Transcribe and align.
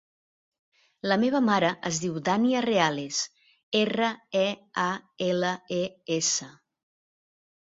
La 1.11 1.17
meva 1.23 1.41
mare 1.49 1.69
es 1.89 1.99
diu 2.05 2.15
Dània 2.29 2.63
Reales: 2.67 3.19
erra, 3.81 4.09
e, 4.43 4.49
a, 4.87 4.89
ela, 5.27 5.53
e, 5.81 5.81
essa. 6.17 6.49